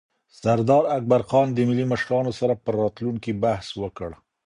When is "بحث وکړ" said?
3.43-4.09